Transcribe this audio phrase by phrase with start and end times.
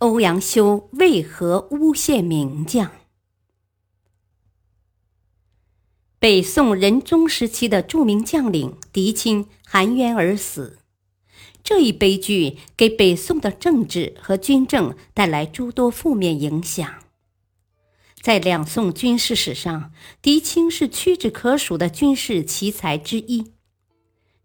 [0.00, 2.90] 欧阳修为何诬陷名将？
[6.18, 10.78] 北宋仁宗时期的著名将领狄青含冤而死，
[11.62, 17.04] 这一悲剧给北宋的政治和军政带来诸多负面影响。
[18.22, 23.52] 在两宋军事史上，狄青是屈指可数的军事奇才之一。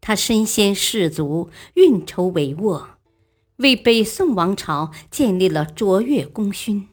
[0.00, 2.93] 他身先士卒，运筹帷幄，
[3.56, 6.88] 为北宋王朝建立了卓越功勋。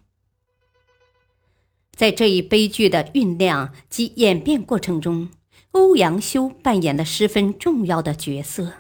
[1.95, 5.30] 在这一悲剧的酝酿及演变过程中，
[5.71, 8.73] 欧阳修扮演了十分重要的角色。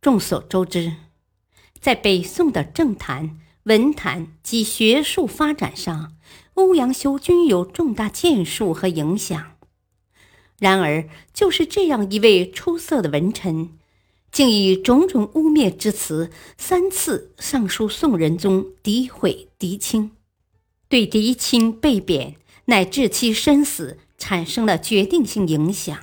[0.00, 0.94] 众所周知，
[1.80, 6.16] 在北宋的政坛、文坛及学术发展上，
[6.54, 9.56] 欧阳修均有重大建树和影响。
[10.58, 13.78] 然而，就是这样一位出色的文臣，
[14.32, 20.10] 竟以种种污蔑之词三次上书宋仁宗，诋毁狄青，
[20.88, 25.96] 对狄青被贬乃至其身死产生了决定性影响。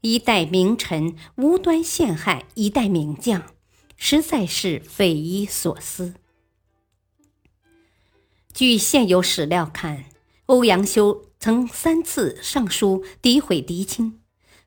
[0.00, 3.42] 一代名臣无端陷害一代名将，
[3.96, 6.14] 实在是匪夷所思。
[8.54, 10.04] 据现有史料看，
[10.46, 11.24] 欧阳修。
[11.40, 14.17] 曾三次上书诋毁狄青，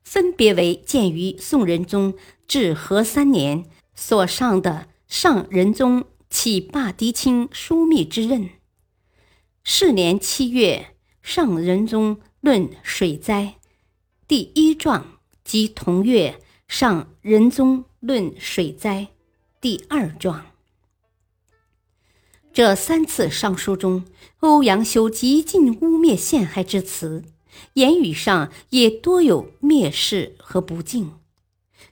[0.04, 2.14] 分别为鉴于宋仁宗
[2.46, 3.64] 至和三年
[3.94, 8.48] 所上的上仁宗起罢狄青枢密之任；
[9.62, 13.54] 是年七月上仁宗论水灾
[14.26, 19.08] 第一状及同月上仁宗论水灾
[19.60, 20.46] 第二状。
[22.52, 24.04] 这三次上书中，
[24.40, 27.24] 欧阳修极尽污蔑陷害之词，
[27.74, 31.12] 言语上也多有蔑视和不敬。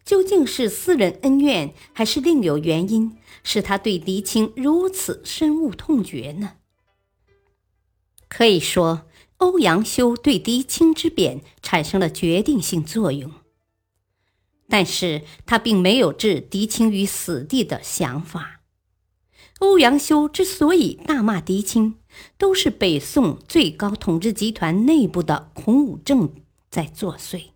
[0.04, 6.54] 究竟是私人恩怨，还是另有原因，使他对狄青如此深恶痛绝呢？
[8.28, 9.06] 可以说，
[9.36, 13.32] 欧阳修对狄青之贬产生了决定性作用，
[14.68, 18.62] 但是他并没有置狄青于死地的想法。
[19.60, 21.96] 欧阳修之所以大骂狄青，
[22.38, 26.32] 都是北宋最高统治集团内部的孔武正
[26.68, 27.46] 在作祟。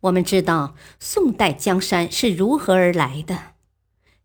[0.00, 3.54] 我们知道宋代江山是如何而来的，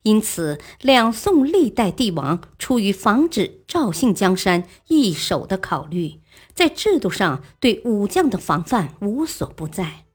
[0.03, 6.19] 因此两宋历代帝王出于防止赵姓江山易手的考虑，
[6.53, 10.05] 在制度上对武将的防范无所不在，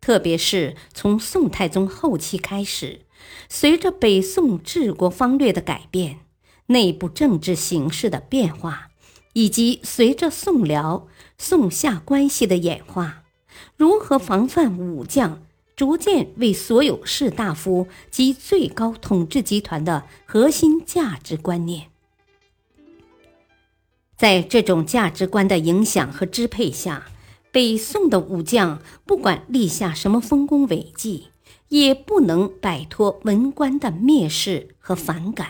[0.00, 3.02] 特别是从宋太宗后期开始。
[3.48, 6.20] 随着北宋治国方略的改变，
[6.66, 8.88] 内部政治形势的变化，
[9.32, 11.06] 以及随着宋辽、
[11.38, 13.22] 宋夏关系的演化，
[13.76, 15.42] 如何防范武将，
[15.74, 21.88] 逐渐为所有士大夫及最高统治集团的核心价值观念。
[24.16, 27.06] 在这种价值观的影响和支配下，
[27.52, 31.28] 北宋的武将不管立下什么丰功伟绩。
[31.68, 35.48] 也不能摆脱文官的蔑视和反感。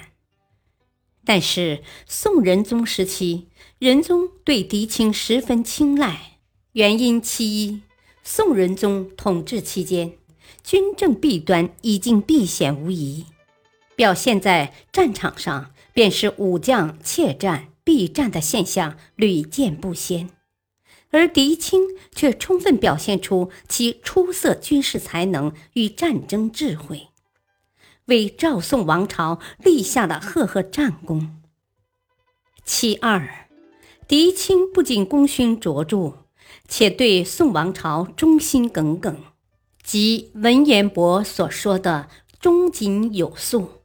[1.26, 3.48] 但是宋仁宗时期，
[3.80, 6.38] 仁宗对狄青十分青睐，
[6.72, 7.82] 原因其一：
[8.22, 10.12] 宋仁宗统治期间，
[10.62, 13.26] 军政弊端已经避显无疑，
[13.96, 20.30] 表现在战场上，便是武将怯战、避战的现象屡见不鲜。
[21.10, 21.82] 而狄青
[22.14, 27.08] 却充分表现出其出色军事才能与战争智慧，
[28.06, 31.40] 为赵宋王朝立下了赫赫战功。
[32.64, 33.48] 其二，
[34.08, 36.24] 狄青不仅功勋卓著，
[36.68, 39.16] 且对宋王朝忠心耿耿，
[39.82, 42.08] 即文彦博所说的
[42.40, 43.82] “忠谨有素”。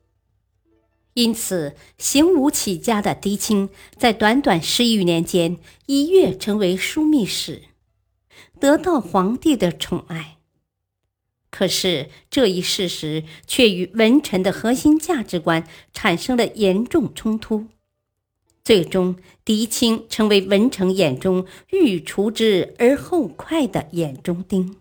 [1.13, 7.63] 因此，行武起家的狄青，在短短十余年间一跃成为枢密使，
[8.59, 10.37] 得到皇帝的宠爱。
[11.51, 17.67] 可是，这一事实却与文臣的核心价值观产生了严重冲突，
[18.63, 24.77] 最终，狄青成为文臣眼中欲除之而后快的眼中钉。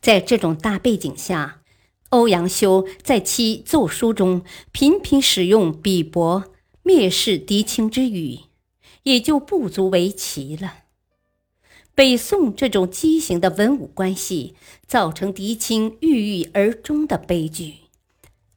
[0.00, 1.62] 在这种大背景下。
[2.10, 6.44] 欧阳修在其奏书中频频使用鄙薄、
[6.84, 8.38] 蔑视狄青之语，
[9.02, 10.84] 也就不足为奇了。
[11.96, 14.54] 北宋这种畸形的文武关系，
[14.86, 17.76] 造成狄青郁郁而终的悲剧，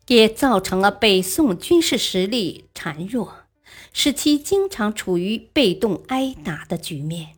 [0.07, 3.45] 也造成了北宋军事实力孱弱，
[3.93, 7.37] 使其经常处于被动挨打的局面。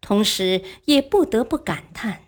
[0.00, 2.22] 同时，也不得不感叹。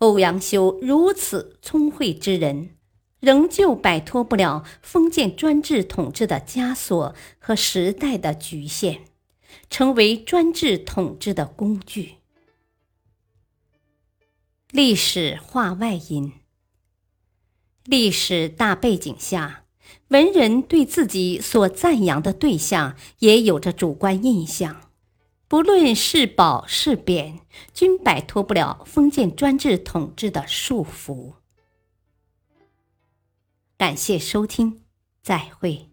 [0.00, 2.76] 欧阳修如此聪慧之人，
[3.18, 9.04] 仍旧摆脱不了封建专制统治的枷锁和时代的局限，
[9.70, 12.15] 成为专制统治的工具。
[14.72, 16.32] 历史话外音：
[17.84, 19.64] 历史大背景下，
[20.08, 24.90] 文人对自己所赞扬的对象也有着主观印象。
[25.46, 27.38] 不论是褒是贬，
[27.72, 31.34] 均摆脱不了封建专制统治的束缚。
[33.78, 34.82] 感谢收听，
[35.22, 35.88] 再会。